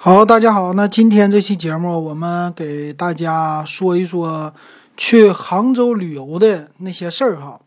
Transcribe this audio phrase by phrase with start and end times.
[0.00, 4.54] 好，大家好，那今天这期节目我们给大家说一说
[4.96, 7.60] 去杭州旅游的那些事儿哈。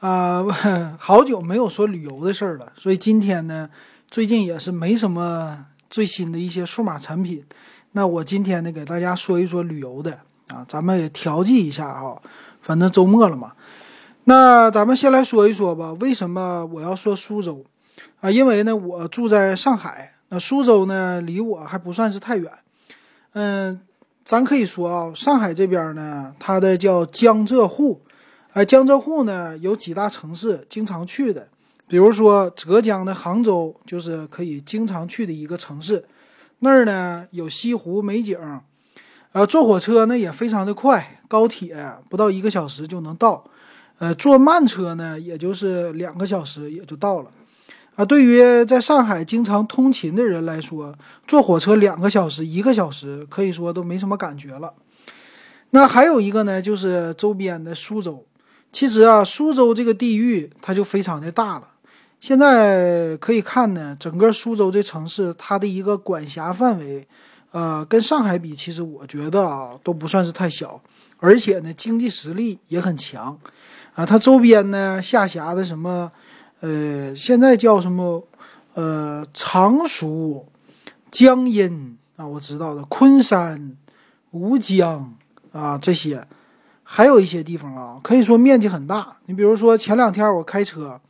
[0.00, 0.44] 啊、
[0.98, 3.70] 好久没有说旅游的事儿了，所以今天呢，
[4.10, 7.44] 最近也是没什么最新的一些数码产品。
[7.92, 10.18] 那我今天呢，给大家说一说旅游的
[10.48, 12.20] 啊，咱们也调剂一下哈，
[12.60, 13.52] 反正周末了嘛。
[14.24, 17.64] 那咱们先来说一说吧，为什么我要说苏州
[18.20, 18.28] 啊？
[18.28, 22.50] 因为呢，我住在上海，那苏州呢离我还不算是太远。
[23.34, 23.78] 嗯，
[24.24, 28.00] 咱可以说啊，上海这边呢，它的叫江浙沪，
[28.54, 31.48] 哎，江浙沪呢有几大城市经常去的，
[31.86, 36.02] 比如说浙江的杭州就是可以经常去的一个城市，
[36.60, 38.38] 那儿呢有西湖美景，
[39.32, 41.76] 呃，坐火车呢也非常的快，高铁
[42.08, 43.44] 不到一个小时就能到。
[43.98, 47.30] 呃，坐慢车呢，也就是两个小时也就到了，
[47.94, 50.94] 啊，对于在上海经常通勤的人来说，
[51.26, 54.72] 坐火车两个小时、一个小时，可以说都没什么感觉了。
[55.70, 58.24] 那还有一个呢，就是周边的苏州。
[58.72, 61.68] 其实啊，苏州这个地域它就非常的大了。
[62.18, 67.06] 现在可以看呢，整个苏州这城市它的一个管辖范围，
[67.50, 70.80] 呃，跟上海比，其实我觉得啊，都不算是太小，
[71.18, 73.38] 而且呢，经济实力也很强。
[73.94, 76.10] 啊，它周边呢下辖的什么，
[76.62, 78.22] 呃，现在叫什么，
[78.74, 80.46] 呃，常熟、
[81.10, 83.76] 江阴啊，我知道的，昆山、
[84.30, 85.12] 吴江
[85.50, 86.24] 啊这些，
[86.84, 89.16] 还有一些地方啊，可以说面积很大。
[89.26, 91.00] 你比如说前两天我开车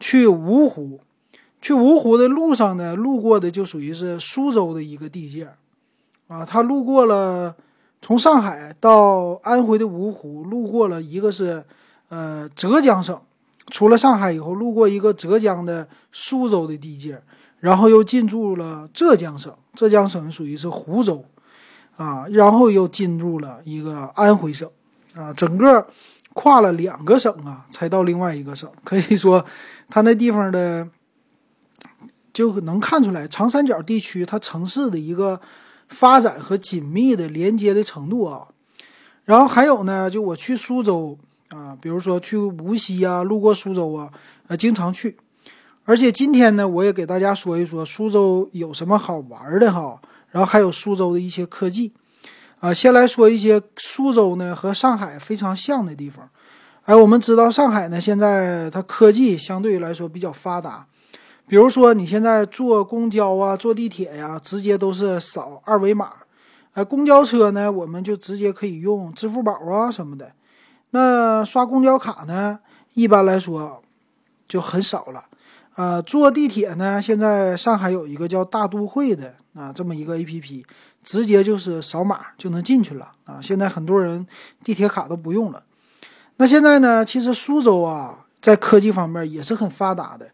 [0.00, 0.98] 去芜湖，
[1.60, 5.54] 去芜湖的路上呢，路过的就属于是苏州的一个地界，
[6.26, 7.54] 啊，他路过了
[8.02, 11.64] 从上海到安徽的芜湖，路过了一个是。
[12.12, 13.16] 呃，浙江省
[13.70, 17.22] 出了上海以后，路过一个浙江的苏州的地界，
[17.60, 21.24] 然后又进入了浙江省，浙江省属于是湖州，
[21.96, 24.68] 啊，然后又进入了一个安徽省，
[25.14, 25.86] 啊，整个
[26.34, 28.70] 跨了两个省啊，才到另外一个省。
[28.82, 29.44] 可以说，
[29.88, 30.88] 它那地方的
[32.32, 35.40] 就能看出来长三角地区它城市的一个
[35.88, 38.48] 发展和紧密的连接的程度啊。
[39.24, 41.18] 然后还有呢，就我去苏州。
[41.50, 44.10] 啊，比如说去无锡啊，路过苏州啊，
[44.46, 45.16] 呃，经常去。
[45.84, 50.00] 而且今天呢，我也给大家说一说苏州有什么好玩的哈，
[50.30, 51.92] 然后还有苏州的一些科技。
[52.60, 56.28] 啊，先来说一些苏州呢和上海非常像的地方。
[56.84, 60.86] 哎，我们知道上海呢，现在它科技相对来说比较发达。
[61.48, 66.12] 比如说你现在坐公交啊，坐地铁呀，直接都是扫二维码。
[66.74, 70.30] 哎，公交车呢，我们就直接可以用支付宝啊什么的。
[70.90, 72.60] 那刷公交卡呢？
[72.94, 73.82] 一般来说
[74.48, 75.26] 就很少了。
[75.76, 80.64] 呃，坐地铁呢，现在上海有一个叫大都会的啊，这么一个 APP，
[81.04, 83.38] 直接就是扫码就能进去了啊。
[83.40, 84.26] 现在很多人
[84.64, 85.62] 地铁卡都不用了。
[86.36, 90.28] 那现在呢，其实苏州啊，在科技方面也是很发达的。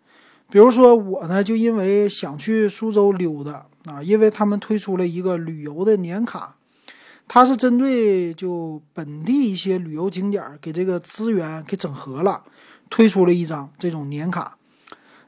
[0.48, 6.56] 比如说我呢，就因为想去苏州溜达啊，因为他们推出了一个旅游的年卡。
[7.28, 12.44] 它是针对就本地一些旅游景点给这个资源给整合了，
[12.88, 14.56] 推出了一张这种年卡。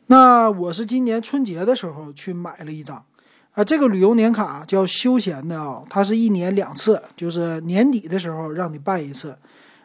[0.06, 3.04] 那我是今年春节的时候去买了一张，
[3.52, 9.36] 啊，这个旅游年卡叫休闲的啊，它是一年两次，就是年底的时候让你办一次，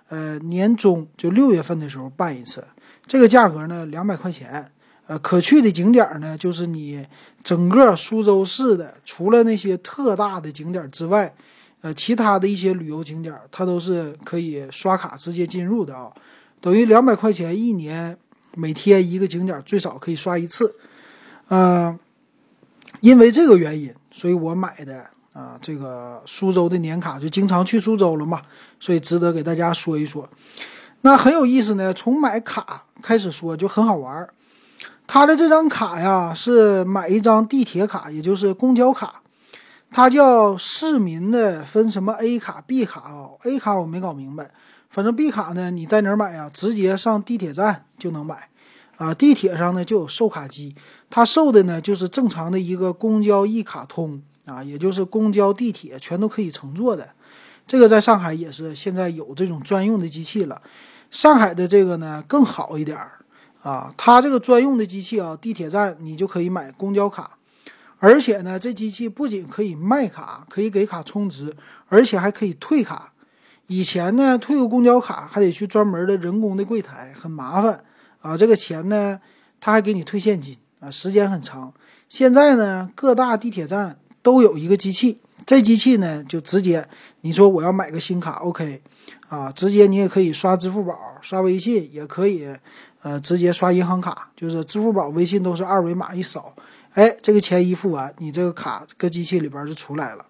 [0.09, 2.63] 呃，年终就六月份的时候办一次。
[3.07, 4.71] 这个价格呢两百块钱，
[5.07, 7.05] 呃，可去的景点呢就是你
[7.43, 11.33] 整个苏州市的，除了那些特大的景点之外。
[11.83, 16.09] 呃，其他的一些旅游景点，它都是可以刷卡直接进入的啊，
[16.61, 18.17] 等于两百块钱一年，
[18.55, 20.73] 每天一个景点最少可以刷一次。
[21.49, 21.99] 呃，
[23.01, 28.41] 因为这个原因，所以我买的啊，这个苏州的年卡就经常去苏州了嘛，
[28.79, 30.29] 所以值得给大家说一说。
[31.01, 34.25] 那很有意思呢，从买卡开始说就很好玩。
[35.05, 39.19] 他的这张卡呀，是买一张地铁卡，也就是公交卡。
[39.93, 44.49] 它叫市民的，分什么 A 卡、B 卡啊？A 卡我没搞明白，
[44.89, 46.49] 反正 B 卡呢，你在哪儿买啊？
[46.51, 48.49] 直接上地铁站就能买，
[48.97, 50.75] 啊，地铁上呢就有售卡机，
[51.11, 57.11] 它售的呢就是正常的一个公交一卡通啊，也就是公交、地铁全都可以乘坐的。
[57.67, 60.59] 这个在上海也是现在有这种专用的机器了。
[61.11, 63.19] 上海的这个呢更好一点儿
[63.61, 67.37] 啊，它这个专用的机器啊，地铁站你就可以买公交卡。
[68.05, 71.55] 而且呢，这机器不仅可以卖卡，可以给卡充值，
[71.87, 73.13] 而且还可以退卡。
[73.67, 77.81] 以前呢，退个公交卡还得去专门的人工的柜台，很麻烦
[78.19, 78.35] 啊。
[78.35, 79.21] 这个钱呢，
[79.61, 81.73] 他还给你退现金啊，时间很长。
[82.09, 86.85] 现在呢，各大地铁站都有一个机器，这机器呢就直接
[87.21, 88.81] 你说我要买个新卡，OK，
[89.29, 92.53] 啊，直接你也可以刷支付宝、刷微信，也可以
[93.01, 96.53] 呃直接刷银行卡，就是支付宝、微信都是二维码一扫，
[96.93, 100.25] 哎，这个钱一付完，你这个卡搁机器里边就出来了。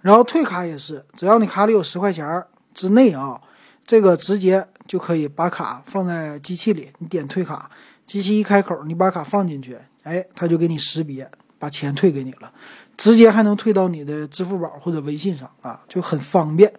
[0.00, 2.44] 然后退卡也是，只要你卡里有十块钱
[2.74, 3.40] 之内啊，
[3.86, 7.70] 这个直接就可以把卡放在机器里，你点退卡，
[8.06, 12.52] 机器一开口，你把卡放进去，哎，它就给你识别，把钱退给你了，
[12.96, 16.72] 直接还能退到你的支付宝或者微信上啊，就很方便。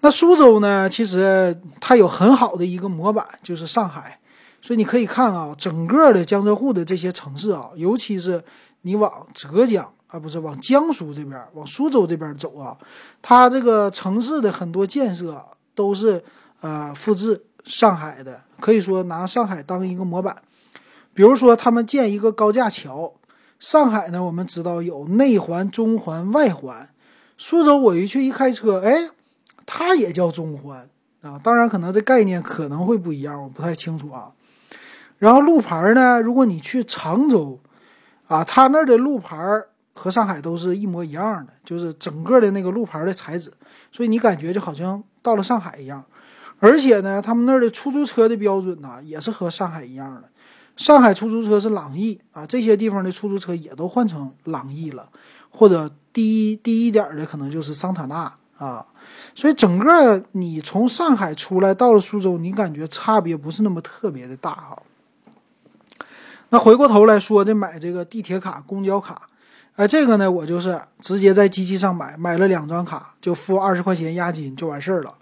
[0.00, 4.17] 那苏州呢，其实它有很好的一个模板，就是上海，
[4.68, 8.44] 所以你可以看啊，整个的江浙沪的这些城市啊，尤其是
[8.82, 9.90] 你往浙江。
[10.08, 12.76] 啊，不是往江苏这边，往苏州这边走啊。
[13.22, 15.42] 它这个城市的很多建设
[15.74, 16.22] 都是
[16.60, 20.36] 呃复制上海的，可以说拿上海当一个模板。
[21.14, 23.14] 比如说，他们建一个高架桥，
[23.58, 26.90] 上海呢，我们知道有内环、中环、外环。
[27.38, 29.08] 苏州我一去一开车，哎，
[29.64, 30.86] 它也叫中环
[31.22, 31.40] 啊。
[31.42, 34.30] 当然，可能这概念可能会不一样，我不太清楚啊。
[35.18, 37.60] 然后路牌呢，如果你去常州
[38.26, 39.36] 啊，他那儿的路牌。
[40.00, 43.52] 和上海都是一模一样的，就是整个的那个路牌的材质，
[43.90, 46.04] 所以你感觉就好像到了上海一样。
[46.60, 50.28] 而且呢，他们那儿的出租车的标准呢，也是和上海一样的。
[50.76, 55.08] 上海出租车是朗逸啊，这些地方的出租车也都换成朗逸了，
[55.50, 58.86] 或者低低一点的可能就是桑塔纳啊。
[59.34, 64.80] 所以整个你从上海出来到了苏州，你感觉差别不是那么特别的大哈。
[66.50, 69.28] 那回过头来说，这买这个地铁卡、公交卡。
[69.76, 75.14] 哎，这个呢，我就是直接在机器上买，买了两张卡，就付二十块钱押金就完事儿了。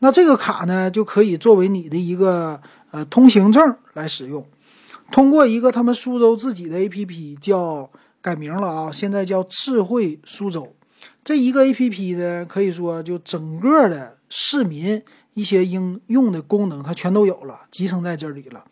[0.00, 2.60] 那这个卡呢，就可以作为你的一个
[2.90, 4.44] 呃通行证来使用。
[5.12, 7.88] 通过一个他们苏州自己的 APP，叫
[8.20, 10.74] 改名了啊，现在叫智慧苏州。
[11.22, 15.00] 这一个 APP 呢，可以说就整个的市民
[15.34, 18.64] 一些应用的功能，它全都有了，集成在这里了。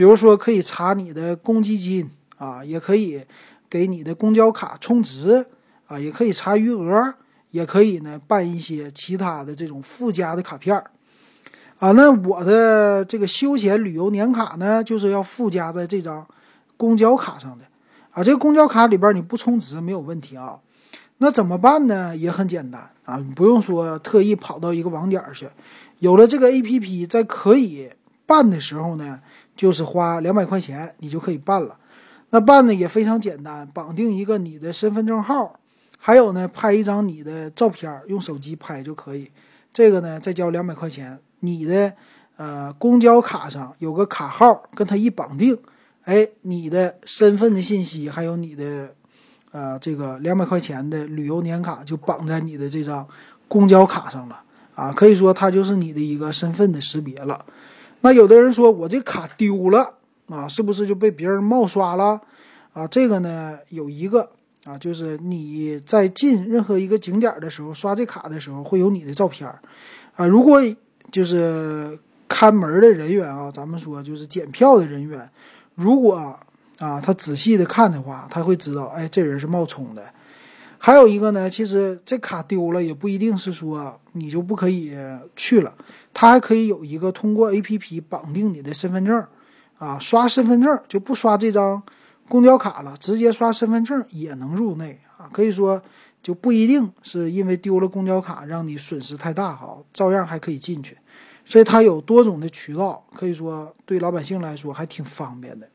[0.00, 3.22] 比如说，可以查你的公积金啊，也可以。
[3.68, 5.46] 给你的公交卡充值
[5.86, 7.14] 啊，也可以查余额，
[7.50, 10.74] 也可以呢办一些其他的这种附加的卡片
[11.78, 11.92] 啊。
[11.92, 16.26] 那我的这个休闲旅游年卡呢，就是要附加在这张
[16.76, 17.64] 公交卡上的
[18.10, 18.24] 啊。
[18.24, 20.58] 这个公交卡里边你不充值没有问题啊。
[21.18, 22.16] 那怎么办呢？
[22.16, 25.46] 也很简单啊，你不用说特意跑到一个网点去，
[26.00, 27.88] 有了这个 APP，在可以
[28.26, 29.20] 办的时候呢，
[29.60, 31.76] 就是花两百块钱，你就可以办了。
[32.30, 35.54] 那办呢也非常简单，绑定一个你的身份证号，
[35.98, 39.30] 还有呢拍一张你的照片，用手机拍就可以。
[39.70, 41.92] 这个呢再交两百块钱，你的
[42.38, 45.54] 呃公交卡上有个卡号，跟它一绑定，
[46.04, 48.94] 哎，你的身份的信息还有你的
[49.50, 53.06] 呃这个两百块钱的旅游年卡就绑在你的这张
[53.46, 54.42] 公交卡上了
[54.74, 57.44] 啊，可以说它就是你的一个身份的识别了。
[58.02, 59.94] 那有的人说我这卡丢了。
[60.30, 62.20] 啊，是不是就被别人冒刷了？
[62.72, 64.30] 啊，这个呢有一个
[64.62, 69.52] 啊，就是你在进任何一个景点的时候刷这卡的时候会有你的照片
[70.14, 70.24] 啊。
[70.24, 70.62] 如果
[71.10, 71.98] 就是
[72.28, 75.28] 看门的人员啊，咱们说就是检票的人员，
[75.74, 76.38] 如果
[76.78, 80.04] 啊他仔细的看的话，他会知道，哎，这人是冒充的。
[80.78, 84.96] 还有一个呢，其实这卡丢了也不一定是说你就不可以
[85.34, 85.74] 去了，
[86.12, 89.26] 它还可以有一个通过 A P P 绑定你的身份证。
[89.78, 91.82] 啊，刷身份证就不刷这张
[92.28, 95.30] 公交卡了，直接刷身份证也能入内啊。
[95.32, 95.80] 可以说，
[96.22, 100.98] 就不一定是因为丢了公交卡让你损失太大哈，照样还可以进去。
[101.46, 105.66] 所以它有多种的渠道，可以说对老百姓来说还挺方便的。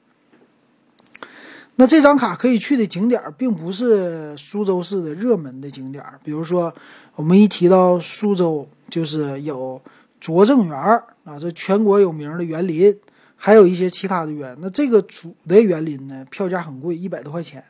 [1.77, 6.71] 那这张卡可以去的景点并不是苏州市的热门的景点，比如说
[7.15, 9.81] 我们一提到苏州，就是有
[10.25, 10.75] 拙政园
[11.23, 12.97] 啊，这全国有名的园林。
[13.37, 17.63] 还有一些其他的园，那这个主的园林呢，票价很贵，一百多块钱，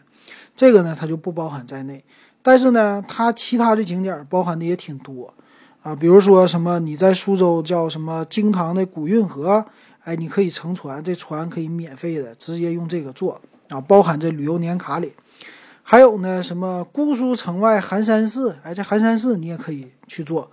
[0.55, 2.01] 这个呢它就不包含在内。
[2.41, 5.33] 但是呢，它其他的景点包含的也挺多
[5.81, 9.65] 啊，比如说什么你在苏州叫什么京唐的古运河，
[10.05, 15.13] 哎，你可以乘船，这船可以免费的直接用这个坐啊，包含在旅游年卡里。
[15.81, 20.49] 还有呢，什么姑苏城外寒山寺，哎，这寒山寺你也可以去坐。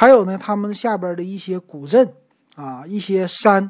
[0.00, 2.14] 还有呢，他们下边的一些古镇
[2.54, 3.68] 啊，一些山。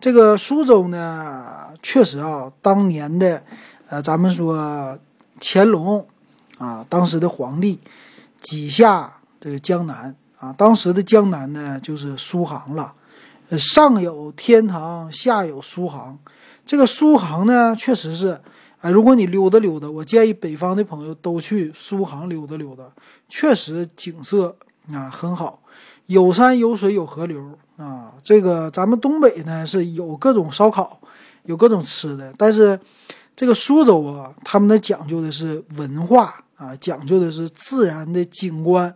[0.00, 3.40] 这个苏州呢，确实啊，当年的，
[3.86, 4.98] 呃，咱们说
[5.40, 6.04] 乾隆
[6.58, 7.78] 啊，当时的皇帝
[8.40, 12.92] 几下这个江南啊，当时的江南呢就是苏杭了，
[13.56, 16.18] 上有天堂，下有苏杭。
[16.66, 18.40] 这个苏杭呢，确实是
[18.80, 22.82] 哎，如果你溜达溜达，我建议北方的朋友都去苏杭溜达溜达，
[23.28, 24.56] 确实景色
[24.90, 25.60] 啊很好，
[26.06, 28.14] 有山有水有河流啊。
[28.22, 31.00] 这个咱们东北呢是有各种烧烤，
[31.44, 32.78] 有各种吃的，但是
[33.36, 38.94] 这个苏州啊，他们那讲究的是文化啊，讲究的是自然的景观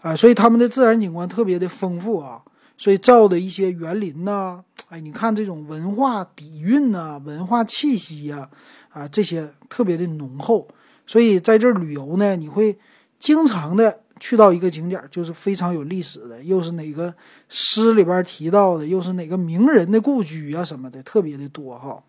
[0.00, 2.42] 啊，所以他们的自然景观特别的丰富啊，
[2.76, 8.48] 所以造的一些园林呐，哎，你看这种文化底蕴呐，文化气息呀。
[8.96, 10.66] 啊，这些特别的浓厚，
[11.06, 12.78] 所以在这旅游呢，你会
[13.18, 17.14] 经常的去到一个景点，就是非常有历史的，又是哪个
[17.48, 22.02] 诗里边提到的，又是哪个名人的故居啊什么的，特别的多哈。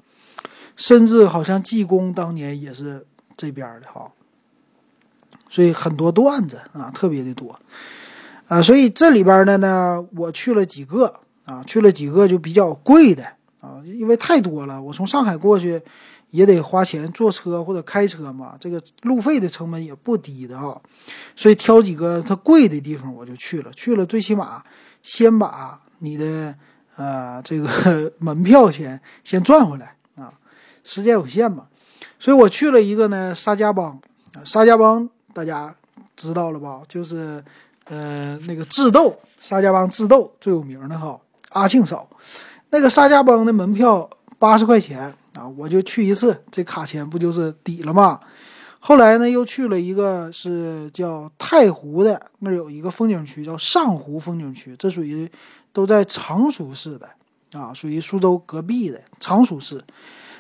[0.76, 4.12] 甚至好像济公当年也是这边的哈，
[5.50, 7.60] 所以很多段子啊，特别的多
[8.48, 8.62] 啊。
[8.62, 11.14] 所以这里边的呢，我去了几个
[11.46, 13.24] 啊，去了几个就比较贵的
[13.60, 15.82] 啊，因为太多了，我从上海过去。
[16.30, 20.80] 也得花钱坐车或者开车嘛，这个路费的成本也不低的啊，
[21.36, 23.72] 所以挑几个它贵的地方我就去了。
[23.72, 24.62] 去了最起码
[25.02, 26.54] 先把你的
[26.98, 30.34] 呃这个 门票钱先赚回来啊，
[30.84, 31.68] 时间有限嘛，
[32.20, 33.98] 所以我去了一个呢沙家浜
[34.44, 35.74] 沙家浜大家
[36.16, 36.82] 知道了吧？
[36.90, 37.42] 就是
[37.86, 41.18] 呃那个智斗沙家浜智斗最有名的哈，
[41.52, 42.10] 阿庆嫂
[42.70, 45.16] 那个沙家浜的门票八十块钱。
[45.38, 48.20] 啊，我就去一次，这卡钱不就是抵了吗？
[48.80, 55.30] 后来呢，又去了一个是叫太湖的，那有一个风景区叫上湖风景区，这属于
[55.74, 57.08] 都在常熟市的
[57.52, 59.84] 啊，属于苏州隔壁的常熟市。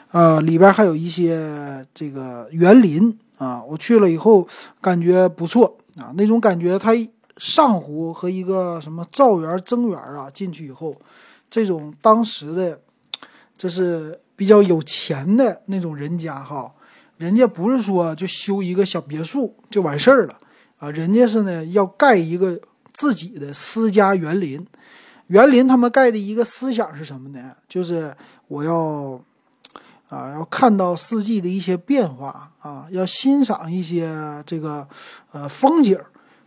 [0.10, 4.48] 啊，里边还有一些这个园林啊，我去了以后
[4.80, 6.94] 感觉不错啊，那种感觉，它
[7.36, 10.96] 上湖和一个什么造园增园啊，进去以后，
[11.50, 12.80] 这种当时的
[13.58, 14.18] 这是。
[14.38, 16.72] 比较有钱的那种人家哈，
[17.18, 20.38] 人家不是说就修一个小别墅就完事儿了
[20.78, 22.58] 啊，人家是呢要盖一个
[22.94, 24.66] 自己的私家园林。
[25.28, 27.52] 园林他们盖的一个思想是什么呢？
[27.68, 28.16] 就是
[28.48, 29.20] 我要
[30.08, 34.88] 啊要看到四季的一些变化啊，要欣赏一些这个
[35.32, 36.00] 呃风景，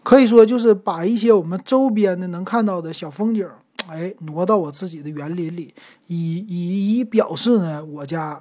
[0.02, 3.46] 可以说就是把一些我们周边的能看到的小风景。
[3.90, 5.74] 哎，挪到我自己的园林里，
[6.06, 8.40] 以以以表示呢，我家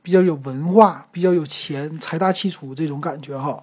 [0.00, 3.60] 比较有文化，比较有钱，财大气粗这种感觉哈。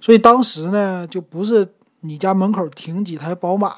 [0.00, 3.74] 所以当时呢，就不是你家门口停几台宝马，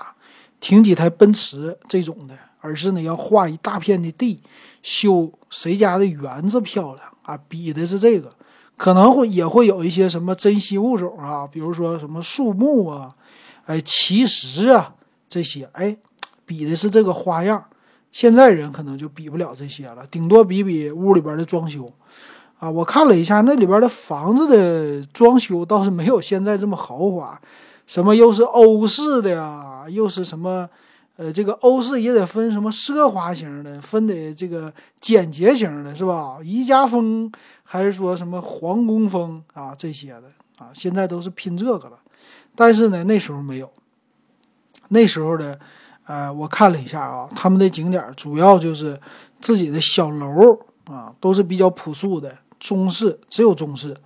[0.60, 4.40] 停几台奔驰这种的，而是呢要画一大片的地，
[4.84, 8.32] 修谁家的园子漂亮啊，比的是这个。
[8.76, 13.16] 可能会也会有一些什么珍稀物种啊，比如说什么树木啊，
[13.66, 14.94] 哎，奇石啊
[15.28, 15.96] 这些，哎。
[16.46, 17.64] 比的是这个花样，
[18.12, 21.92] 现在人可能就比不了这些了，顶多比比屋里边的装修，
[22.58, 27.40] 啊，我看了一下那里边的房子的装修倒是没有现在这么豪华，
[27.86, 30.68] 什么又是欧式的呀，又是什么，
[31.16, 36.38] 呃，这个欧式也得分什么奢华型的，分得这个简洁型的，是吧？
[36.44, 37.32] 宜家风
[37.64, 40.24] 还是说什么皇宫风啊这些的
[40.58, 41.98] 啊，现在都是拼这个了，
[42.54, 43.68] 但是呢，那时候没有，
[44.90, 45.58] 那时候的。
[46.06, 49.00] 呃，我看了一下啊，他们的景点主要就是
[49.40, 53.96] 自己的小楼啊，都是比较朴素的中式，只有中式，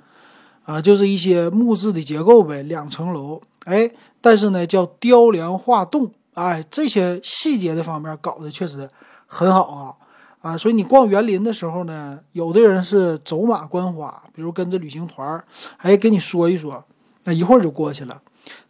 [0.64, 3.90] 啊，就是一些木质的结构呗，两层楼，哎，
[4.20, 8.88] 但是呢叫雕梁画栋，哎，这些细节的方面搞得确实
[9.26, 15.44] 很好啊，啊，所以你逛园林的时候呢，有的人是走马观花，比如跟着旅行团，
[15.78, 16.84] 哎，给你说一说，
[17.24, 18.22] 那一会儿就过去了，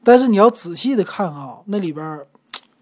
[0.03, 2.21] 但是你要仔细的看啊，那里边。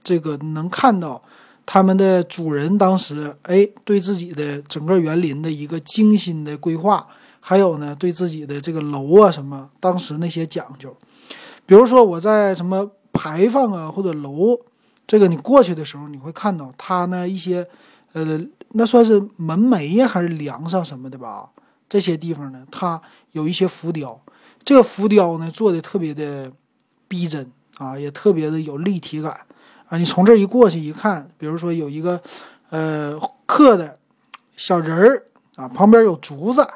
[0.07, 1.21] 这个能看到
[1.67, 7.05] 他们的主人当时哎对自己的整个园林的一个精心的规划，
[7.41, 10.97] 还有呢对自己的这个楼啊什么当时那些讲究，
[11.67, 14.57] 比如说我在什么牌坊啊或者楼，
[15.09, 17.67] 这个你过去的时候你会看到它呢一些
[18.13, 18.41] 呃
[18.75, 21.51] 那算是门楣呀还是梁上什么的吧，
[21.89, 24.21] 这些地方呢它有一些浮雕，
[24.63, 26.53] 这个浮雕呢做的特别的
[27.09, 29.46] 逼真啊，也特别的有立体感。
[29.88, 32.21] 啊，你从这一过去一看，比如说有一个，
[32.71, 33.16] 呃，
[33.47, 33.97] 刻的
[34.57, 35.23] 小人儿
[35.55, 36.66] 啊，旁边有竹子，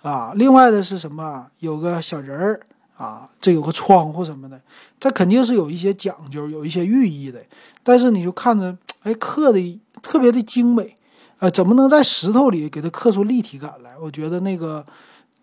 [0.00, 1.46] 啊，另外的是什么？
[1.58, 2.60] 有个小人儿
[2.96, 4.58] 啊，这有个窗户什么的，
[4.98, 7.38] 这肯定是有一些讲究，有一些寓意的。
[7.82, 10.96] 但是你就看着，哎，刻的特别的精美，
[11.40, 13.92] 啊，怎么能在石头里给它刻出立体感来？
[14.00, 14.82] 我觉得那个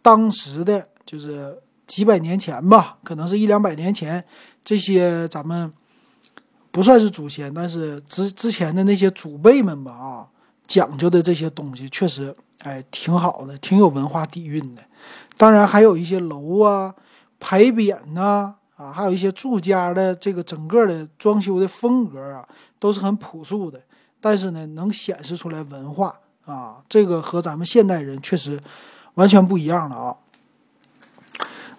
[0.01, 4.25] 当时的就是几百年前吧，可能是一两百年前，
[4.63, 5.71] 这些咱们。
[6.77, 10.27] 不算是祖先，但是之之前的那些祖辈们吧，啊，
[10.67, 14.83] 讲究的这些东西确实哎，挺好的，挺有文化底蕴的。
[15.37, 16.93] 当然还有一些楼啊、
[17.39, 23.81] 牌匾呐，啊，还有一些住家的这个整个的装修的风格啊，都是很朴素的，
[24.21, 26.13] 但是呢，能显示出来文化
[26.45, 28.59] 啊，这个和咱们现代人确实
[29.15, 30.15] 完全不一样了啊。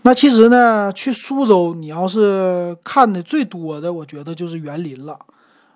[0.09, 5.19] 那其实呢，去苏州，你要是看的最多的，我觉得就是园林了，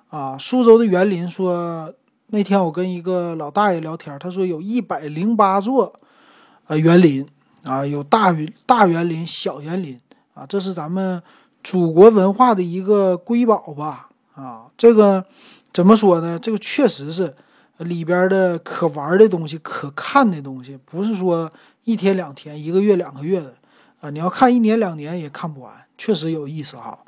[0.08, 1.92] 啊，苏州的园林说，
[2.28, 5.92] 那天我跟一个老大爷聊天，他说有一百零八座，
[6.66, 7.26] 呃，园林，
[7.64, 10.00] 啊，有大园大园林、小园林，
[10.32, 11.22] 啊，这是咱们
[11.62, 15.22] 祖国文化的一个瑰宝吧，啊，这个
[15.74, 16.38] 怎么说呢？
[16.38, 17.34] 这个确实是
[17.76, 21.52] 里边的可玩的东西、可看的东西，不是说
[21.84, 23.52] 一天两天、一个月两个月的。
[24.02, 26.98] 啊，你要看一年两年也看不完，确实有意思哈。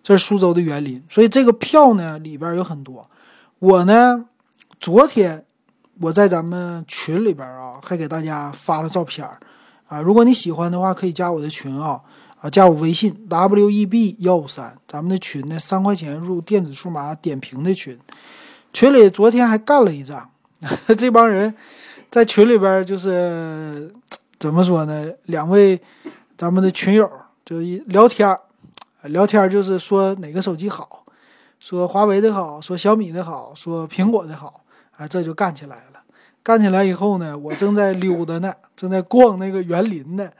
[0.00, 3.10] 这是苏州的园林，所以这个票呢里边有很多。
[3.58, 4.24] 我呢，
[4.80, 5.44] 昨天
[6.00, 9.28] 我在咱们群里边啊，还给大家发了照片
[9.88, 10.00] 啊。
[10.00, 12.00] 如果你喜欢的话，可以加我的群啊
[12.40, 17.98] 啊，加我微信 w e b 幺五三，咱们的群呢三块钱入电子数码点评的群。
[18.72, 20.30] 群里昨天还干了一仗，
[20.96, 21.52] 这帮人
[22.08, 23.92] 在群里边就是
[24.38, 25.10] 怎么说呢？
[25.24, 25.78] 两位。
[26.40, 27.06] 咱们的群友
[27.44, 28.40] 就一聊天儿，
[29.02, 31.04] 聊天儿就是说哪个手机好，
[31.58, 34.62] 说华为的好，说小米的好，说苹果的好，
[34.96, 36.00] 哎，这就干起来了。
[36.42, 40.30] 干起来以后呢，我正在溜达呢，正在逛那个园林呢，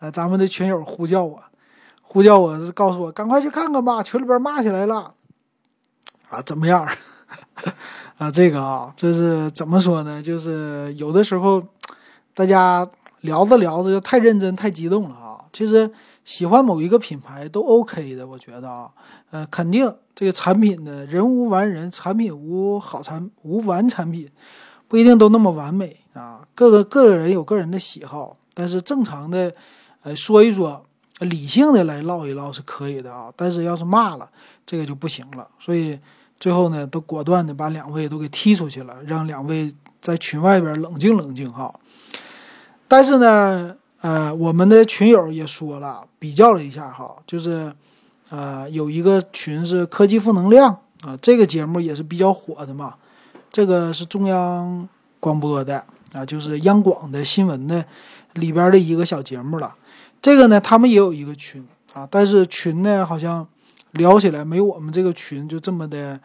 [0.00, 1.40] 呃，咱们的群友呼叫我，
[2.02, 5.14] 呼叫我，告诉我赶快去看看吧，群里边骂起来了，
[6.30, 6.84] 啊，怎么样？
[8.18, 10.20] 啊，这个啊，这是怎么说呢？
[10.20, 11.62] 就是有的时候
[12.34, 12.84] 大家
[13.20, 15.33] 聊着聊着就太认真、太激动了啊。
[15.54, 15.88] 其实
[16.24, 18.90] 喜欢某一个品牌都 OK 的，我觉得啊，
[19.30, 24.28] 呃，肯定这个产品呢，人无完人，产品无好产无完产品，
[24.88, 26.44] 不一定都那么完美啊。
[26.56, 29.52] 各个个个人有个人的喜好，但是正常的，
[30.02, 30.84] 呃，说一说，
[31.20, 33.32] 理性的来唠一唠是可以的啊。
[33.36, 34.28] 但是要是骂了，
[34.66, 35.48] 这个就不行了。
[35.60, 35.96] 所以
[36.40, 41.72] 最后呢，都果断的把两位都给踢出去了，让两位在群外边冷静冷静哈。
[42.88, 43.76] 但是呢。
[44.04, 47.72] 呃，我们的群友也说了，比较了一下哈，就是，
[48.28, 52.96] 呃，有一个群是科技负能量啊，这个节目也是比较火的嘛，
[53.50, 54.86] 这个是中央
[55.20, 57.82] 广播的啊，就是央广的新闻的
[58.34, 59.74] 里边的一个小节目了。
[60.20, 63.48] 这个呢，他们也有一个群啊，但是群呢好像
[63.92, 66.20] 聊起来没我们这个群就这么的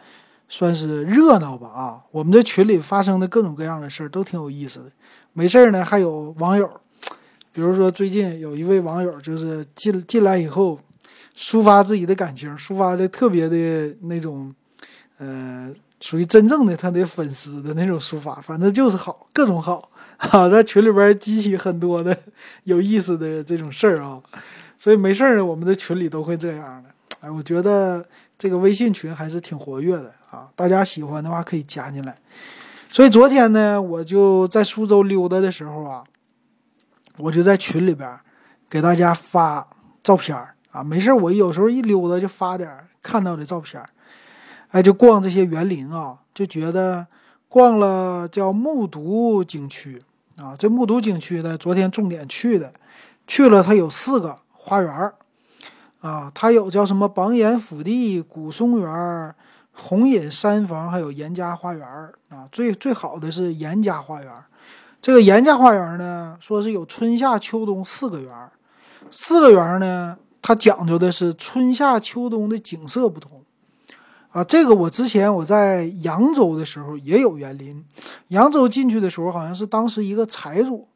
[0.50, 2.02] 算是热闹吧啊。
[2.10, 4.90] 我们这群里发生的各种各样的事儿都挺有意思的，
[5.32, 6.70] 没事儿呢还有网友。
[7.52, 10.78] 比如说，最近有一位网友就是进进来以后，
[11.36, 14.54] 抒发自己的感情，抒发的特别的那种，
[15.18, 15.68] 呃，
[16.00, 19.90] 属于真正的他的粉丝的那种抒发，反正就是好，各种好
[20.30, 22.16] 啊，在群里边激起很多的
[22.64, 24.22] 有意思的这种事儿啊，
[24.78, 26.90] 所以没事儿呢，我们的群里都会这样的。
[27.20, 28.06] 哎，我觉得
[28.38, 32.16] 这个微信群还是挺活跃的啊，大家喜欢的话可以加进来。
[32.88, 36.04] 所以昨天呢，我就在苏州溜达的时候啊。
[37.22, 38.18] 我就在群里边
[38.68, 39.66] 给大家发
[40.02, 40.36] 照片
[40.70, 42.70] 啊，没事我有时候一溜达就发点
[43.02, 43.82] 看到的照片
[44.68, 47.06] 哎，就逛这些园林啊，就觉得
[47.48, 50.02] 逛了叫木渎景区
[50.36, 52.72] 啊，这木渎景区呢，昨天重点去的，
[53.26, 55.12] 去了它有四个花园
[56.00, 59.34] 啊，它有叫什么榜眼府地、古松园、
[59.72, 61.86] 红隐山房，还有严家花园
[62.28, 64.32] 啊，最最好的是严家花园。
[65.00, 68.50] 这个严家花园呢，说是有春夏秋冬四个园
[69.10, 73.42] 四个园呢，它讲究的是春夏秋冬的景色不同，
[74.30, 77.82] 啊，这个我之前我在扬州的时候也有园林，
[78.28, 80.86] 扬州进去的时候好像是当时一个财主，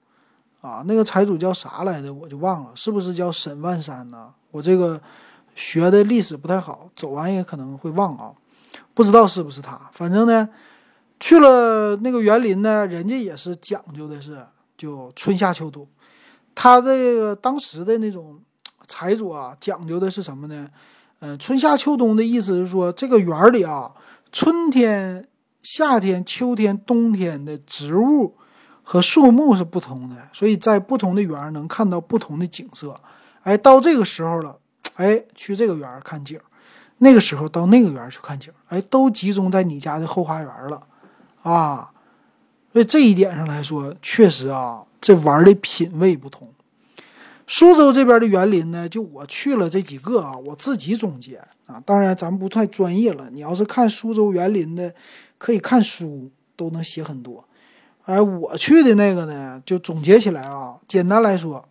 [0.61, 4.29] 啊，那个财主叫啥来着，我就忘了，是不是叫沈万山呢？
[4.51, 5.01] 我这个
[5.55, 8.33] 学的历史不太好，走完也可能会忘啊，
[8.93, 10.47] 不知道是不是他，反正呢。
[11.25, 15.89] 去了那个园林呢，人家也是讲究的是就春夏秋冬，
[16.55, 18.39] 他这个当时的那种
[18.87, 20.69] 财主啊，讲究的是什么呢？
[21.21, 23.91] 嗯，春夏秋冬的意思是说，这个园里啊，
[24.33, 25.27] 春天、
[25.63, 28.37] 夏天、秋天、冬天的植物
[28.83, 32.95] 和树木是不同的，所以在不同的园能看到不同的景色。
[33.45, 34.59] 哎，到这个时候了，
[34.97, 36.39] 哎，去这个园看景；
[36.99, 40.87] 那个时候到那个园去看景，哎，都集中在你家的后花园了。
[41.45, 41.93] 啊，
[42.73, 46.51] 所以这一点上来说，确实啊，这玩的品味不同。
[47.47, 53.29] 苏州这边的园林呢，就我去了这几个啊，我自己总结啊，当然咱不太专业了。
[53.31, 54.95] 你要是看苏州园林的，
[55.37, 57.45] 可以看书，都能写很多。
[58.07, 61.69] 哎，我去的那个呢，就总结起来啊，简单来说，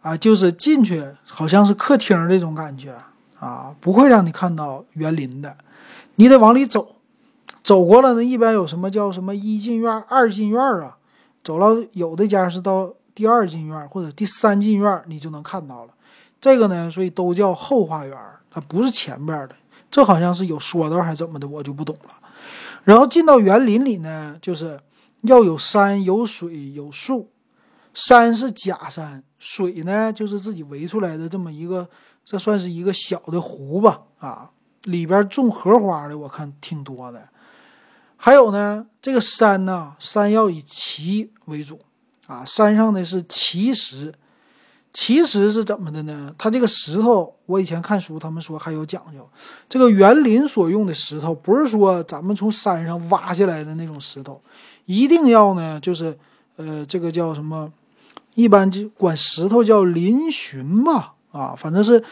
[0.00, 2.94] 啊，就是进去好像是客厅这种感觉
[3.38, 5.54] 啊，不会让你看到园林的，
[6.14, 6.93] 你得往里走，
[7.64, 10.98] 走过了呢，一般有什么叫什么一进院、二进院啊，
[11.42, 15.94] 走了有的家是到第二进院或者第三进院，你就能看到了。
[16.38, 18.16] 这个呢，所以都叫后花园，
[18.50, 19.56] 它不是前边的，
[19.90, 22.10] 这好像是有说道还是怎么的，我就不懂了。
[22.84, 24.78] 然后进到园林里呢，就是
[25.22, 27.30] 要有山、有水、有树。
[27.94, 31.88] 山是假山，水呢就是自己围出来的这么一个，
[32.24, 34.02] 这算是一个小的湖吧？
[34.18, 34.50] 啊，
[34.82, 37.26] 里边种荷花的，我看挺多的。
[38.24, 41.78] 还有呢，这个山呢，山要以奇为主
[42.26, 44.14] 啊，山上的是奇石。
[44.94, 46.34] 其实是怎么的呢？
[46.38, 49.28] 它这个石头，我以前看书，他们说还有讲究。
[49.68, 54.40] 这个园林所用的石头，不是说咱们从山上挖下来的那种石头，
[54.86, 56.16] 一定要呢，就是
[56.56, 57.70] 呃，这个叫什么？
[58.34, 62.02] 一般就管石头叫嶙峋吧，啊，反正是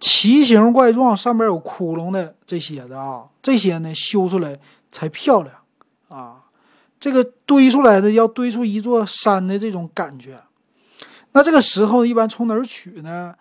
[0.00, 4.58] 奇形怪状，上面有窟窿的这些的啊，这些呢修出来
[4.90, 5.54] 才漂亮。
[7.00, 10.38] 这个堆出来的要堆出一座山的这种感觉。
[11.32, 13.34] 那这个石头一般从哪儿取呢？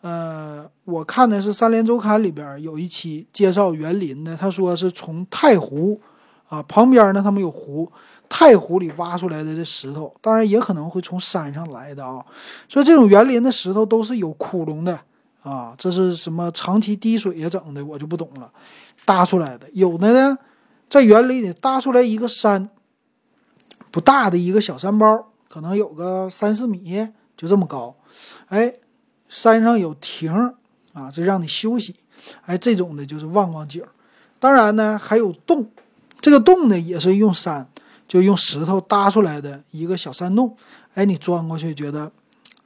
[0.00, 6.00] 呃，我看的是《三联周刊》里边有一期介绍园林的，他说是从太湖
[6.48, 7.88] 啊旁边呢，他们有湖，
[8.28, 12.24] 太湖里挖出来的这石头，当然也可能会从山上来的啊。
[12.68, 14.98] 所以这种园林的石头都是有窟窿的
[15.44, 18.50] 啊，这是什么长期滴水呀整的，我就不懂了。
[19.04, 20.36] 搭出来的有的呢，
[20.88, 22.68] 在园林里搭出来一个山，
[23.92, 27.08] 不大的一个小山包，可能有个三四米。
[27.34, 27.92] 就这么高，
[28.50, 28.72] 哎，
[29.28, 30.32] 山上有亭
[30.92, 31.96] 啊，这让你休息，
[32.44, 33.82] 哎，这种的就是望望景
[34.38, 35.68] 当然呢，还有洞，
[36.20, 37.66] 这个洞呢也是用山，
[38.06, 40.56] 就用石头搭出来的一个小山洞。
[40.94, 42.12] 哎，你钻过去，觉得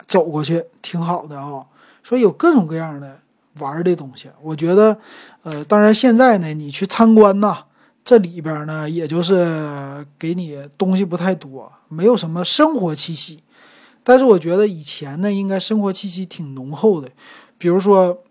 [0.06, 1.64] 走过去挺好的啊。
[2.04, 3.18] 所以有各种各样的
[3.60, 4.28] 玩的东西。
[4.42, 4.98] 我觉得，
[5.42, 7.64] 呃，当然现在呢，你去参观呐，
[8.06, 13.42] 这里边呢，也就是给你东西不太多，没有什么生活气息。
[14.04, 17.08] 但是我觉得以前呢，应该生活气息挺浓厚的，
[17.58, 18.22] 比如说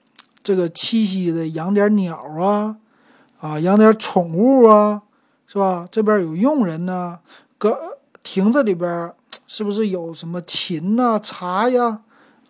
[0.41, 2.77] 这个栖息的养点鸟啊，
[3.41, 5.01] 啊养点宠物啊，
[5.45, 5.85] 是吧？
[5.91, 7.19] 这边有佣人呢，
[7.57, 7.77] 搁
[8.23, 9.13] 亭子里边
[9.45, 11.99] 是不是有什么琴呐、茶呀、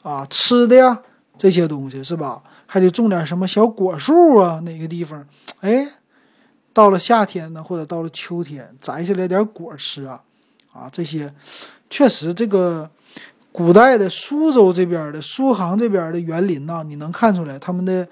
[0.03, 1.01] 啊吃的呀
[1.35, 2.43] 这些东西是吧？
[2.67, 4.59] 还得种点什么小果树啊？
[4.59, 5.25] 哪个地方？
[5.61, 5.87] 哎，
[6.75, 10.21] 到了夏天呢，或者到了秋天，摘下来点果吃啊，
[10.71, 11.33] 啊这些
[11.89, 12.87] 确实这个。
[13.57, 18.05] 古代的苏州这边的苏杭这边的园林呢，你能看出来他们的，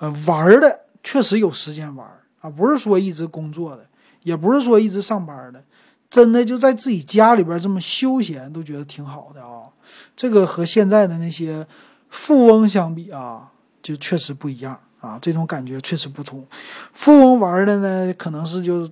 [0.00, 2.04] 呃，玩的确实有时间玩
[2.40, 3.86] 啊，不是说一直工作的，
[4.24, 5.62] 也不是说一直上班的，
[6.10, 9.70] 真的就在自己家里边这么休闲，都觉得挺好的啊。
[10.16, 11.64] 这个和现在的那些
[12.10, 16.46] 富翁相比啊，就确实不一样啊，这种感觉确实不同。
[16.92, 18.88] 富翁玩的呢，可能是就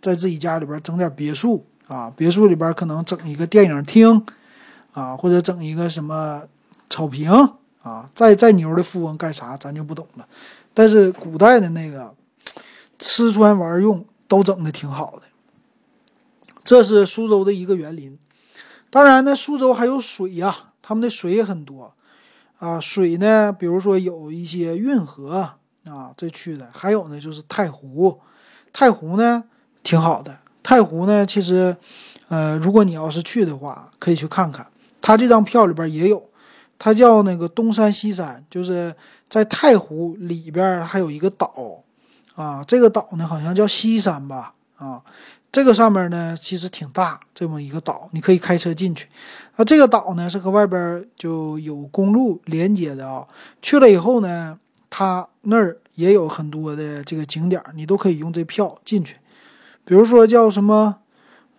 [0.00, 4.24] 在自己家里边整点别墅啊，别墅里边可能整一个电影厅。
[4.92, 6.42] 啊，或者整一个什么
[6.88, 7.30] 草坪
[7.80, 10.26] 啊，再再牛的富翁干啥，咱就不懂了。
[10.74, 12.12] 但是古代的那个
[12.98, 15.22] 吃穿玩用都整的挺好的。
[16.64, 18.18] 这是苏州的一个园林。
[18.90, 21.94] 当然呢，苏州还有水呀，他们的水也很多
[22.60, 22.78] 啊。
[22.78, 25.50] 水呢，比如说有一些运河
[25.84, 26.68] 啊，这去的。
[26.72, 28.20] 还有呢，就是太湖。
[28.72, 29.42] 太湖呢，
[29.82, 30.38] 挺好的。
[30.62, 31.76] 太湖呢，其实，
[32.28, 34.64] 呃，如果你要是去的话，可以去看看。
[35.00, 36.22] 它这张票里边也有，
[36.78, 38.94] 它叫那个东山西山，就是
[39.28, 41.82] 在太湖里边还有一个岛，
[42.34, 45.02] 啊，这个岛呢好像叫西山吧，啊，
[45.50, 49.08] 这个上面呢其实挺大，这么一个岛，你可以开车进去。
[49.60, 53.28] 那，这个岛呢是和外边就有公路连接的啊，
[53.60, 59.16] 去了以后呢，它那儿也有很多的这个景点，你都可以用这票进去，
[59.84, 60.96] 比如说叫什么，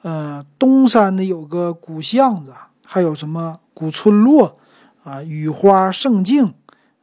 [0.01, 2.51] 呃，东山的有个古巷子。
[2.83, 4.57] 还有什么古村落
[5.03, 6.53] 啊，雨花胜境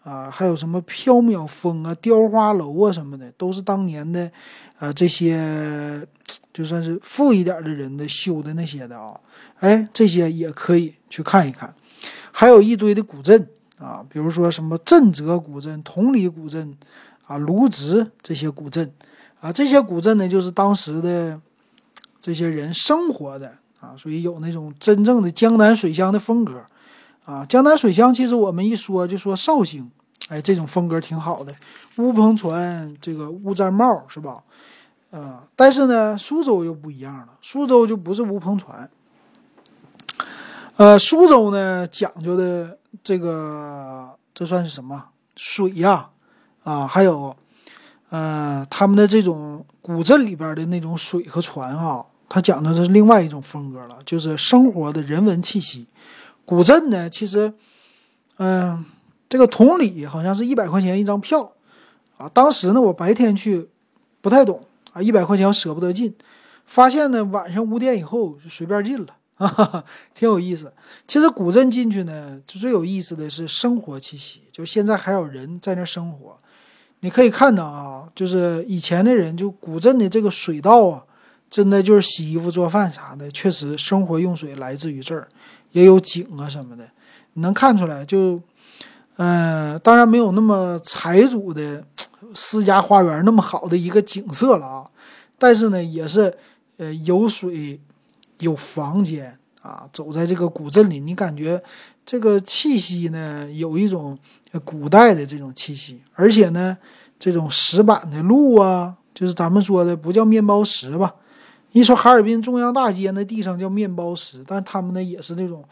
[0.08, 4.30] 啊，还有什么飘渺峰啊、雕花楼啊什么的，都是当年的，
[4.78, 6.02] 呃，这些
[6.54, 9.14] 就算是富一点的人的修的那些的啊。
[9.58, 11.74] 哎，这些也可以去看一看。
[12.32, 13.46] 还有一堆的古镇
[13.78, 16.74] 啊，比如说什么震泽古镇、同里古镇
[17.26, 18.90] 啊、卢植这些古镇
[19.40, 21.38] 啊，这些古镇呢，就是当时的
[22.18, 23.58] 这些人生活的。
[23.80, 26.64] 啊，所以有那种真正的江南水乡的风格，
[27.24, 29.88] 啊，江南水乡其实我们一说就说绍兴，
[30.28, 31.54] 哎，这种风格挺好的，
[31.96, 34.42] 乌篷船，这个乌毡帽是吧？
[35.12, 35.38] 嗯。
[35.57, 38.90] 但是呢，苏州又不一样了，苏州就不是乌篷船。
[40.76, 46.11] 呃，苏州呢讲究的这个，这算是什么水呀？
[46.62, 47.35] 啊，还有，
[48.11, 55.87] 呃，他们的这种古镇里边的那种水和船哈，它讲的是另外一种风格了，就是生活的人文气息。
[56.44, 57.52] 古镇呢，其实，
[58.37, 58.85] 嗯，
[59.28, 61.52] 这个同里好像是一百块钱一张票
[62.16, 62.28] 啊。
[62.28, 63.68] 当时呢，我白天去
[64.20, 66.14] 不太懂啊，一百块钱我舍不得进，
[66.64, 69.14] 发现呢晚上五点以后就随便进了。
[69.36, 70.72] 哈哈，挺有意思。
[71.06, 76.36] 其实古镇进去呢，就最有意思的是生活气息，就现在还有人在那生活。
[77.00, 81.04] 你可以看到啊，就是以前的人，就古镇的这个水道啊，
[81.48, 85.28] 真的就是洗衣服、做饭啥的，确实生活用水来自于这儿，
[85.70, 86.82] 也有井啊什么的，
[87.34, 88.04] 你能看出来。
[88.04, 88.40] 就，
[89.18, 91.85] 嗯，当然没有那么财主的
[92.35, 94.90] 私家花园那么好的一个景色了啊，
[95.38, 96.37] 但是呢，也是，
[96.78, 97.78] 呃，有水。
[98.40, 101.61] 有房间啊，走在这个古镇里，你感觉
[102.07, 104.16] 这个气息呢，有一种
[104.64, 106.78] 古代的这种气息，而且呢，
[107.18, 111.12] 这种石板的路啊，就是咱们说的不叫面包石吧？
[111.72, 115.64] 一说哈尔滨中央大街那地上叫面包石，但他们呢也是那种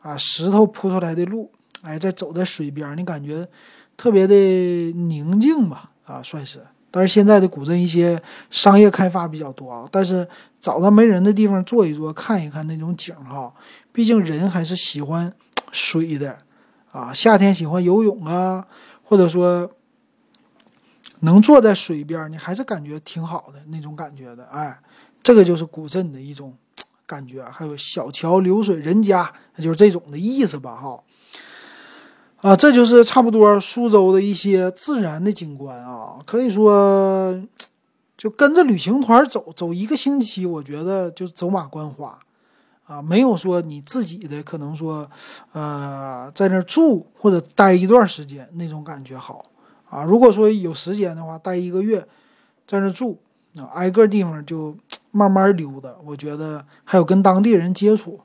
[0.00, 1.48] 啊石头铺出来的路，
[1.82, 3.46] 哎，在走在水边，你感觉
[3.96, 5.90] 特别的宁静吧？
[6.04, 6.60] 啊，算是。
[6.90, 10.26] 但是现在的古镇一些商业开发比较多啊，但是
[10.58, 13.52] 找到没人的地方坐一坐，看一看那种景哈。
[13.92, 15.32] 毕竟人还是喜欢
[15.70, 16.38] 水的
[16.90, 18.66] 啊，夏天喜欢游泳啊，
[19.04, 19.70] 或者说
[21.20, 24.46] 能坐在水边，你还是感觉挺好的那种感觉的。
[24.46, 24.80] 哎，
[25.22, 26.56] 这个就是古镇的一种
[27.06, 27.44] 感觉。
[27.44, 30.74] 还有小桥流水人家，就是这种的意思吧？
[30.74, 30.98] 哈。
[32.40, 37.36] 啊，这就是差不多苏州的一些自然的景观啊，可以说，
[38.16, 42.16] 就跟着旅行团走走一个星期，我觉得就走马观花，
[42.86, 45.10] 啊，没有说你自己的可能说，
[45.50, 49.46] 呃，在那住或者待一段时间那种感觉好
[49.90, 50.04] 啊。
[50.04, 52.06] 如果说有时间的话，待一个月，
[52.68, 53.18] 在那住
[53.56, 54.76] 啊，挨个地方就
[55.10, 58.20] 慢慢溜达，我觉得还有跟当地人接触，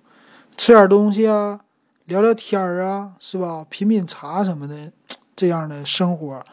[0.56, 1.60] 吃点东西啊。
[2.06, 3.66] 聊聊天儿啊，是吧？
[3.70, 4.92] 品品茶什么的，
[5.36, 6.44] 这样的生活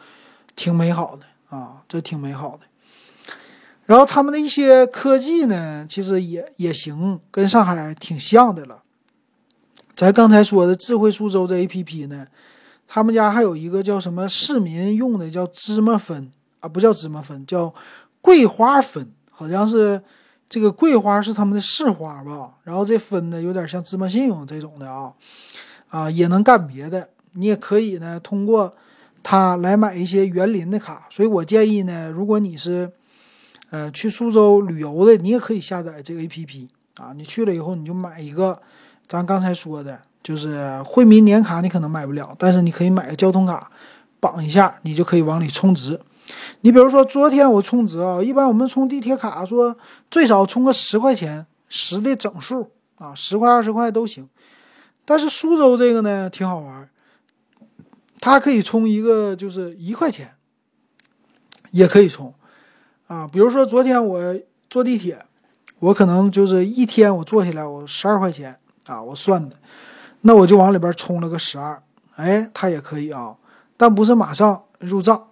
[0.55, 2.61] 挺美好的啊，这挺美好的。
[3.85, 8.81] 然后他们的一些科技呢，其实也也行，跟上海挺像的了。
[9.93, 12.25] 咱刚才说的智慧苏州这 A P P 呢，
[12.87, 17.73] 他们家还有一个叫什么市民用的叫芝麻粉啊，不叫芝麻粉，叫
[18.21, 20.01] 桂花粉，好像是。
[20.51, 25.13] 这个桂花是他们的市花吧，然后这分的有点像芝麻信用这种的啊，
[25.87, 28.73] 啊也能干别的，你也可以呢通过
[29.23, 32.91] 它来买一些园林的卡，所以我建议呢，如果你是
[33.69, 38.61] 呃去苏州旅游的，你也可以下载这个 A P P 啊，你去了以后你就买一个，
[39.07, 43.71] 咱刚才说的就是惠民年卡，你可能买不了，但是你可以买个交通卡
[44.19, 45.97] 绑一下，你就可以往里充值。
[46.61, 49.75] 你比如说，昨天我充值啊，一般我们充地铁卡说
[50.09, 54.29] 最少充个十块钱，十的整数啊，十块二十块都行。
[55.03, 56.87] 但是苏州这个呢挺好玩，
[58.19, 60.35] 它可以充一个就是一块钱，
[61.71, 62.33] 也可以充
[63.07, 63.27] 啊。
[63.27, 64.39] 比如说昨天我
[64.69, 65.25] 坐地铁，
[65.79, 69.55] 我可能就是一天我坐下来我十二块钱啊，我算的，
[70.21, 71.81] 那我就往里边充了个十二，
[72.15, 73.35] 哎，它也可以啊，
[73.75, 75.29] 但不是马上入账。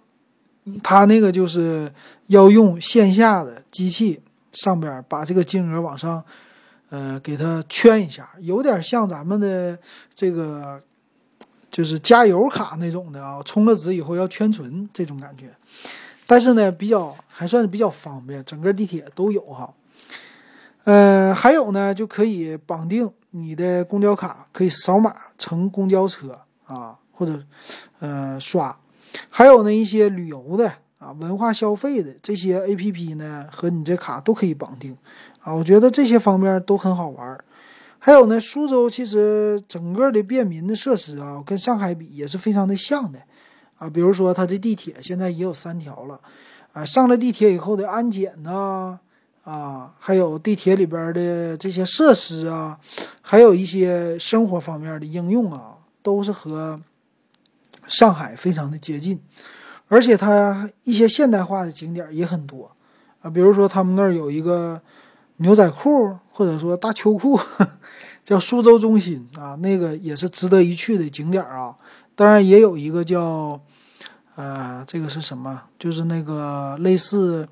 [0.82, 1.92] 他那个就是
[2.26, 4.20] 要用线下的机器
[4.52, 6.22] 上边把这个金额往上，
[6.88, 9.78] 呃，给它圈一下，有点像咱们的
[10.14, 10.80] 这个
[11.70, 15.54] 就是加油卡那种的啊，充了值以后要圈存这种感觉。
[16.26, 19.72] 但是呢，比较还算是比较方便，整个地铁都有哈。
[20.84, 27.42] 呃，还有呢，就可以绑定你的公交卡，可以扫码乘公交车啊，或者
[27.98, 28.76] 呃刷。
[29.28, 34.96] 还有呢，一些旅游的啊，文化消费的这些 A P P 呢，和你这卡都可以绑定
[35.40, 35.54] 啊。
[35.54, 37.38] 我觉得这些方面都很好玩。
[37.98, 43.18] 还有呢，苏州其实整个的便民的设施啊，跟上海比也是非常的像的
[43.76, 43.90] 啊。
[43.90, 46.20] 比如说它的地铁现在也有三条了
[46.72, 48.98] 啊，上了地铁以后的安检呐
[49.44, 52.78] 啊，还有地铁里边的这些设施啊，
[53.20, 56.80] 还有一些生活方面的应用啊，都是和。
[57.90, 59.20] 上海非常的接近，
[59.88, 62.70] 而且它一些现代化的景点也很多
[63.20, 64.80] 啊，比如说他们那儿有一个
[65.38, 67.38] 牛仔裤或者说大秋裤，
[68.24, 71.76] 叫苏州中心啊，那个也是值得一去的景点啊。
[72.14, 73.60] 当然也有一个叫，
[74.36, 75.62] 呃，这个是什么？
[75.78, 77.48] 就是那个类似，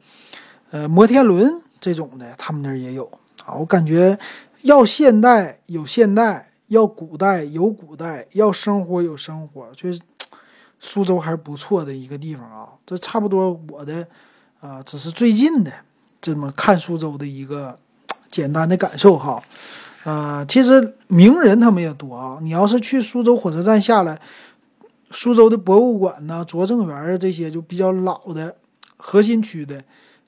[0.71, 3.05] 呃，摩天轮这种的，他们那儿也有
[3.45, 3.55] 啊。
[3.55, 4.19] 我感觉
[4.63, 10.01] 要现代有现代，要古代有古代，要生活有生活，就是
[10.81, 12.69] 苏州还是不错的一个地方啊。
[12.87, 14.07] 这差不多我的
[14.61, 15.73] 啊，只是最近的
[16.21, 17.79] 这么看苏州的一个
[18.31, 19.43] 简单的感受哈。
[20.05, 22.39] 啊，其实名人他们也多啊。
[22.41, 24.21] 你要是去苏州火车站下来，
[25.11, 28.57] 苏州的博物馆呢、拙政园啊这些就比较老的
[28.97, 29.83] 核心区的。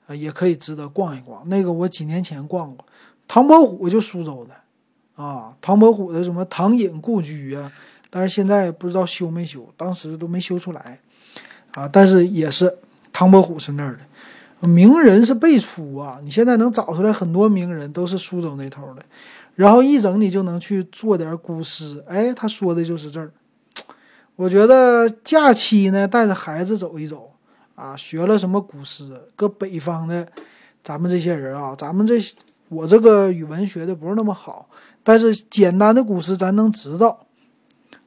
[0.07, 1.47] 啊也可以值得逛一逛。
[1.47, 2.85] 那个我几年前逛过，
[3.29, 7.71] 唐伯虎就苏州的，啊，唐伯虎的什么唐寅故居啊，
[8.11, 10.99] 但是现在不知道修没修，当时都没修出来，
[11.71, 12.77] 啊，但是也是
[13.11, 19.01] 唐伯虎是那儿的，名人是辈出啊，你现在能找出来很多名人都是苏州那头的，
[19.55, 23.31] 然后一整你就能去做点古诗，哎，他说的就是这儿，
[24.35, 27.29] 我觉得假期呢带着孩子走一走。
[27.73, 29.09] 啊，学了什么古诗？
[29.35, 30.27] 搁北方的，
[30.83, 32.21] 咱们这些人啊，咱们这
[32.69, 34.69] 我这个语文学的不是那么好，
[35.01, 37.25] 但是简单的古诗咱能知道，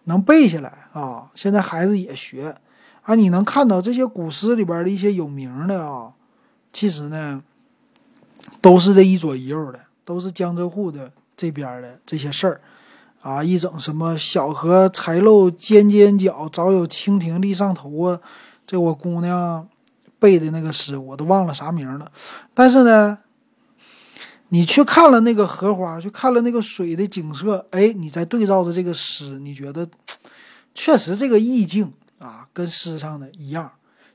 [0.05, 1.31] 能背下来啊。
[1.35, 2.57] 现在孩子也学
[3.03, 6.13] 啊，你能看到这些古诗里边的一些有名的啊，
[6.73, 7.43] 其实呢，
[8.61, 12.61] 都是这一左一右的，都是江浙沪的这边的这些事儿
[13.21, 13.45] 啊。
[13.45, 18.21] 一整什么小荷才露尖尖角，早有蜻蜓立上头啊。
[18.67, 19.69] 这我姑娘
[20.19, 22.11] 背的那个诗，我都忘了啥名了。
[22.55, 23.19] 但是呢，
[24.55, 29.85] 你去看了那个荷花，去看了那个水的景色，哎，你再对照着这个诗，你觉得
[30.77, 33.69] 确实这个意境啊，跟诗上的一样。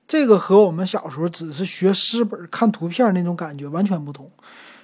[0.07, 4.31] 这个和我们小时候只是学诗本、看图片那种感觉完全不同。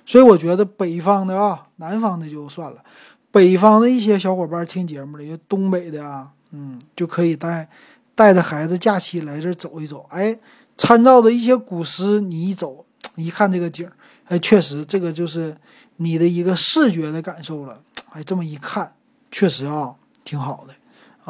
[0.06, 2.84] 所以我觉得北方的啊，南方的就算了，
[3.32, 7.70] 北方的一些小伙伴听节目的，东北的啊，嗯，就可以带。
[8.14, 10.38] 带着孩子假期来这走一走，哎，
[10.78, 13.90] 参照的一些古诗，你一走一看这个景，
[14.28, 15.56] 哎，确实这个就是
[15.98, 17.80] 你的一个视觉的感受了。
[18.12, 18.94] 哎，这么一看，
[19.30, 20.74] 确实啊，挺好的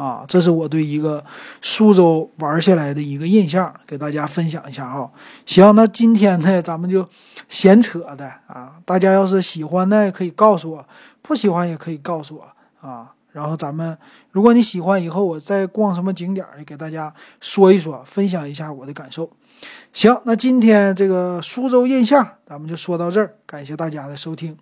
[0.02, 0.24] 啊。
[0.28, 1.24] 这是我对一个
[1.60, 5.10] 苏州玩下来的一个印象，给大家分享一下啊。
[5.44, 7.06] 行，那今天呢，咱们就
[7.48, 8.80] 闲扯的啊。
[8.84, 10.86] 大家要是喜欢呢，可以告诉我；
[11.20, 13.12] 不喜欢也可以告诉我啊。
[13.32, 13.98] 然后咱们，
[14.30, 19.30] 如果你喜欢，以后我再逛什么景点，给大家说一说，分享一下我的感受。
[19.92, 24.56] 行，那今天这个苏州印象，咱们就说到这儿，感谢大家的收听。